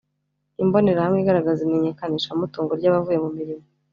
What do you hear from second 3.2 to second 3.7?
mu mirimo